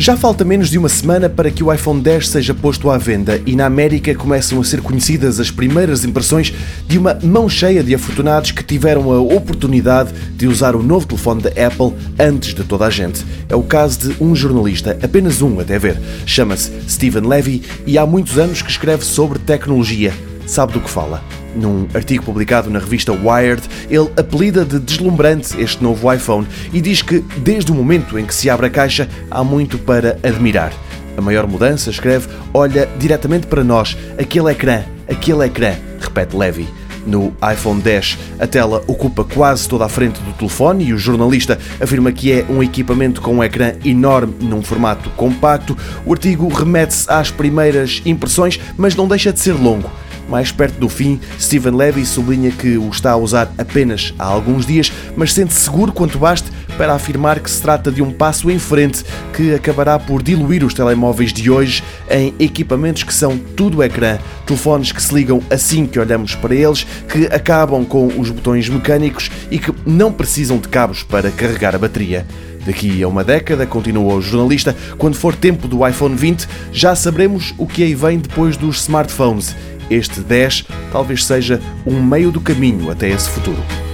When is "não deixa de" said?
48.94-49.40